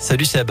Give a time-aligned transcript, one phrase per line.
[0.00, 0.50] Salut Seb.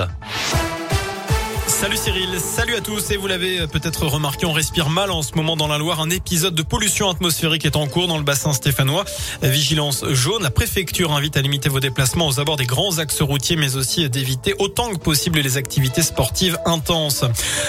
[1.80, 5.34] Salut Cyril, salut à tous et vous l'avez peut-être remarqué, on respire mal en ce
[5.36, 6.02] moment dans la Loire.
[6.02, 9.06] Un épisode de pollution atmosphérique est en cours dans le bassin stéphanois.
[9.42, 13.56] Vigilance jaune, la préfecture invite à limiter vos déplacements aux abords des grands axes routiers
[13.56, 17.24] mais aussi d'éviter autant que possible les activités sportives intenses.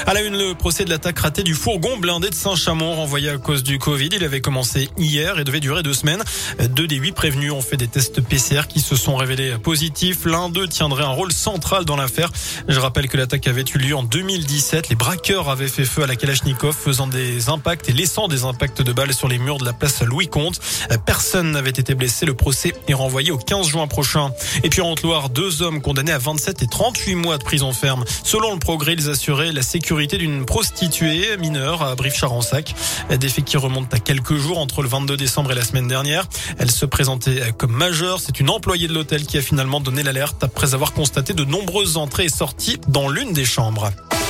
[0.08, 3.38] À la une, le procès de l'attaque ratée du fourgon blindé de Saint-Chamond renvoyé à
[3.38, 4.08] cause du Covid.
[4.10, 6.24] Il avait commencé hier et devait durer deux semaines.
[6.70, 10.24] Deux des huit prévenus ont fait des tests PCR qui se sont révélés positifs.
[10.24, 12.32] L'un d'eux tiendrait un rôle central dans l'affaire.
[12.66, 14.88] Je rappelle que l'attaque avait eu lieu en 2017.
[14.88, 18.80] Les braqueurs avaient fait feu à la Kalachnikov, faisant des impacts et laissant des impacts
[18.80, 20.58] de balles sur les murs de la place Louis Comte.
[21.04, 22.24] Personne n'avait été blessé.
[22.24, 24.32] Le procès est renvoyé au 15 juin prochain.
[24.62, 28.04] Et puis en Haute-Loire, deux hommes condamnés à 27 et 38 mois de prison ferme.
[28.24, 32.74] Selon le progrès, ils assuraient la sécurité d'une prostituée mineure à Brive-Charensac.
[33.10, 36.26] Des faits qui remontent à quelques jours entre le 22 décembre et la semaine dernière.
[36.58, 38.18] Elle se présentait comme majeure.
[38.18, 41.98] C'est une employée de l'hôtel qui a finalement donné l'alerte après avoir constaté de nombreuses
[41.98, 43.89] entrées et sorties dans l'une des chambres.
[43.90, 44.29] Bye.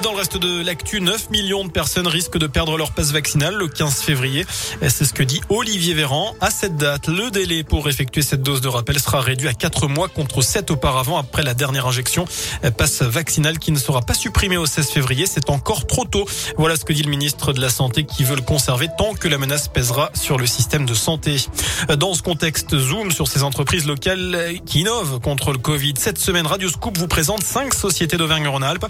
[0.00, 3.54] Dans le reste de l'actu, 9 millions de personnes risquent de perdre leur passe vaccinale
[3.54, 4.46] le 15 février.
[4.80, 6.34] C'est ce que dit Olivier Véran.
[6.40, 9.88] À cette date, le délai pour effectuer cette dose de rappel sera réduit à 4
[9.88, 12.24] mois contre 7 auparavant après la dernière injection.
[12.78, 15.26] Passe vaccinale qui ne sera pas supprimée au 16 février.
[15.26, 16.24] C'est encore trop tôt.
[16.56, 19.28] Voilà ce que dit le ministre de la Santé qui veut le conserver tant que
[19.28, 21.36] la menace pèsera sur le système de santé.
[21.98, 25.94] Dans ce contexte, zoom sur ces entreprises locales qui innovent contre le Covid.
[25.98, 28.86] Cette semaine, Radio Scoop vous présente 5 sociétés d'Auvergne-Rhône-Alpes.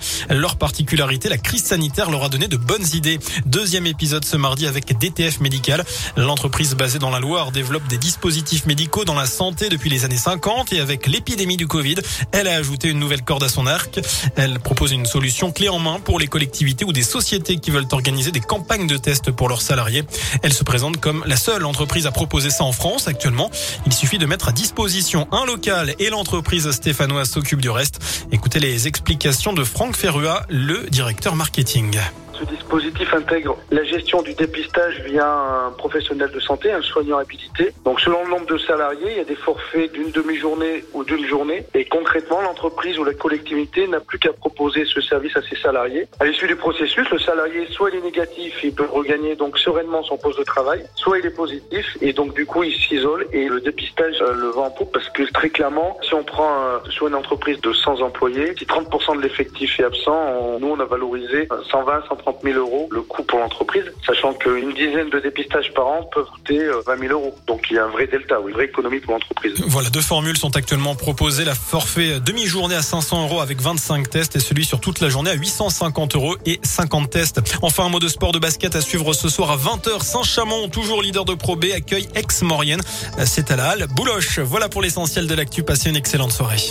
[0.97, 3.19] La crise sanitaire leur a donné de bonnes idées.
[3.47, 5.85] Deuxième épisode ce mardi avec DTF Médical.
[6.17, 10.19] L'entreprise basée dans la Loire développe des dispositifs médicaux dans la santé depuis les années
[10.19, 11.95] 50 et avec l'épidémie du Covid,
[12.33, 14.01] elle a ajouté une nouvelle corde à son arc.
[14.37, 17.87] Elle propose une solution clé en main pour les collectivités ou des sociétés qui veulent
[17.93, 20.05] organiser des campagnes de tests pour leurs salariés.
[20.43, 23.51] Elle se présente comme la seule entreprise à proposer ça en France actuellement.
[23.87, 27.99] Il suffit de mettre à disposition un local et l'entreprise stéphanoise s'occupe du reste.
[28.31, 31.97] Écoutez les explications de Franck Ferrua, le directeur marketing.
[32.43, 37.73] Ce dispositif intègre la gestion du dépistage via un professionnel de santé, un soignant habilité.
[37.85, 41.25] Donc selon le nombre de salariés, il y a des forfaits d'une demi-journée ou d'une
[41.25, 41.65] journée.
[41.75, 46.09] Et concrètement, l'entreprise ou la collectivité n'a plus qu'à proposer ce service à ses salariés.
[46.19, 50.03] À l'issue du processus, le salarié, soit il est négatif, il peut regagner donc sereinement
[50.03, 53.47] son poste de travail, soit il est positif et donc du coup il s'isole et
[53.47, 56.79] le dépistage euh, le vend en poupe parce que très clairement, si on prend euh,
[56.91, 60.85] soit une entreprise de 100 employés, si 30% de l'effectif est absent, nous on a
[60.85, 65.87] valorisé 120, 130 000 euros le coût pour l'entreprise, sachant qu'une dizaine de dépistages par
[65.87, 67.35] an peuvent coûter 20 000 euros.
[67.47, 69.55] Donc il y a un vrai delta, une vraie économie pour l'entreprise.
[69.67, 71.45] Voilà, deux formules sont actuellement proposées.
[71.45, 75.31] La forfait demi-journée à 500 euros avec 25 tests et celui sur toute la journée
[75.31, 77.41] à 850 euros et 50 tests.
[77.63, 80.03] Enfin, un mot de sport de basket à suivre ce soir à 20h.
[80.03, 82.83] Saint-Chamond, toujours leader de Pro B, accueille Ex-Maurienne.
[83.25, 84.39] C'est à la halle Bouloche.
[84.39, 85.63] Voilà pour l'essentiel de l'actu.
[85.63, 86.63] Passez une excellente soirée.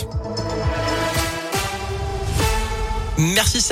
[3.18, 3.70] Merci Seb.